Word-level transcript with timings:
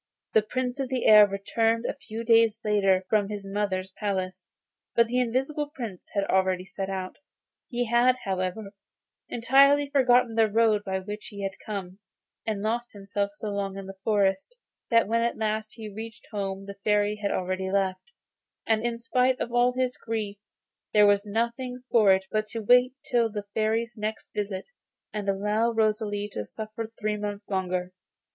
The 0.33 0.41
Prince 0.41 0.79
of 0.79 0.89
the 0.89 1.05
Air 1.05 1.27
returned 1.27 1.85
a 1.85 1.93
few 1.93 2.23
days 2.23 2.59
later 2.65 3.05
from 3.07 3.29
his 3.29 3.45
mother's 3.47 3.91
palace, 3.99 4.47
but 4.95 5.05
the 5.05 5.19
Invisible 5.19 5.69
Prince 5.69 6.09
had 6.15 6.23
already 6.23 6.65
set 6.65 6.89
out. 6.89 7.17
He 7.69 7.85
had, 7.85 8.15
however, 8.23 8.71
entirely 9.29 9.91
forgotten 9.91 10.33
the 10.33 10.47
road 10.49 10.83
by 10.83 11.01
which 11.01 11.27
he 11.27 11.43
had 11.43 11.51
come, 11.63 11.99
and 12.47 12.63
lost 12.63 12.93
himself 12.93 13.33
for 13.33 13.35
so 13.35 13.49
long 13.51 13.77
in 13.77 13.85
the 13.85 13.99
forest, 14.03 14.55
that 14.89 15.07
when 15.07 15.21
at 15.21 15.37
last 15.37 15.73
he 15.75 15.87
reached 15.87 16.25
home 16.31 16.65
the 16.65 16.77
Fairy 16.83 17.17
had 17.17 17.29
already 17.29 17.69
left, 17.69 18.11
and, 18.65 18.83
in 18.83 18.97
spite 18.97 19.39
of 19.39 19.51
all 19.53 19.73
his 19.73 19.97
grief, 19.97 20.39
there 20.93 21.05
was 21.05 21.27
nothing 21.27 21.83
for 21.91 22.11
it 22.11 22.25
but 22.31 22.47
to 22.47 22.61
wait 22.61 22.95
till 23.05 23.29
the 23.29 23.45
Fairy's 23.53 23.95
next 23.95 24.33
visit, 24.33 24.71
and 25.13 25.29
allow 25.29 25.69
Rosalie 25.69 26.27
to 26.33 26.43
suffer 26.43 26.87
three 26.99 27.17
months 27.17 27.47
longer. 27.47 27.91